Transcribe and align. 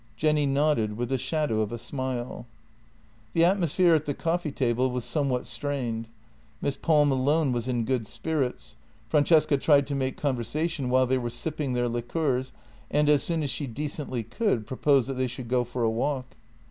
Jenny 0.17 0.47
nodded, 0.47 0.97
with 0.97 1.09
the 1.09 1.19
shadow 1.19 1.61
of 1.61 1.71
a 1.71 1.77
smile. 1.77 2.47
The 3.33 3.45
atmosphere 3.45 3.93
at 3.93 4.05
the 4.05 4.15
coffee 4.15 4.51
table 4.51 4.89
was 4.89 5.05
somewhat 5.05 5.45
strained. 5.45 6.07
Miss 6.59 6.75
Palm 6.75 7.11
alone 7.11 7.51
was 7.51 7.67
in 7.67 7.85
good 7.85 8.07
spirits. 8.07 8.77
Francesca 9.09 9.59
tried 9.59 9.85
to 9.85 9.93
make 9.93 10.17
conversation 10.17 10.89
while 10.89 11.05
they 11.05 11.19
were 11.19 11.29
sipping 11.29 11.73
their 11.73 11.87
liqueurs, 11.87 12.51
and, 12.89 13.09
as 13.09 13.21
soon 13.21 13.43
as 13.43 13.51
she 13.51 13.67
decently 13.67 14.23
could, 14.23 14.65
proposed 14.65 15.07
that 15.07 15.13
they 15.17 15.27
should 15.27 15.47
go 15.47 15.63
for 15.63 15.83
a 15.83 15.89
walk. 15.91 16.35